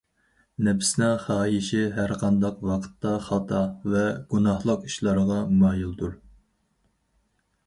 [0.67, 3.61] نەپسنىڭ خاھىشى ھەرقانداق ۋاقىتتا خاتا
[3.93, 4.03] ۋە
[4.35, 6.19] گۇناھلىق ئىشلارغا مايىلدۇر.